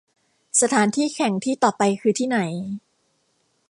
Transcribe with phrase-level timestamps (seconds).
[0.61, 2.39] สถานที่แข่งที่ต่อไปคือที่ไหน